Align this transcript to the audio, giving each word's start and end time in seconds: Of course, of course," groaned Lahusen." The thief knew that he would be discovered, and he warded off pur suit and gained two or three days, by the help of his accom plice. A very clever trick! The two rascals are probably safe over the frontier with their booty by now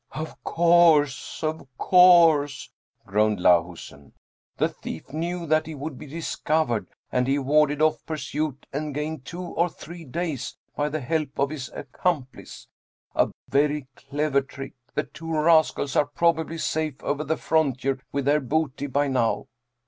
Of 0.13 0.43
course, 0.43 1.43
of 1.43 1.67
course," 1.77 2.71
groaned 3.05 3.37
Lahusen." 3.39 4.13
The 4.57 4.67
thief 4.69 5.13
knew 5.13 5.45
that 5.45 5.67
he 5.67 5.75
would 5.75 5.99
be 5.99 6.07
discovered, 6.07 6.87
and 7.11 7.27
he 7.27 7.37
warded 7.37 7.83
off 7.83 8.03
pur 8.07 8.17
suit 8.17 8.65
and 8.73 8.95
gained 8.95 9.25
two 9.25 9.43
or 9.43 9.69
three 9.69 10.03
days, 10.03 10.57
by 10.75 10.89
the 10.89 11.01
help 11.01 11.37
of 11.39 11.51
his 11.51 11.69
accom 11.69 12.25
plice. 12.33 12.65
A 13.13 13.29
very 13.47 13.87
clever 13.95 14.41
trick! 14.41 14.73
The 14.95 15.03
two 15.03 15.31
rascals 15.31 15.95
are 15.95 16.07
probably 16.07 16.57
safe 16.57 17.03
over 17.03 17.23
the 17.23 17.37
frontier 17.37 17.99
with 18.11 18.25
their 18.25 18.39
booty 18.41 18.87
by 18.87 19.07
now 19.07 19.49